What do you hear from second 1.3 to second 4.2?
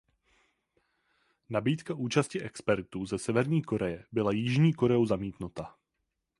Nabídka účasti expertů ze Severní Koreje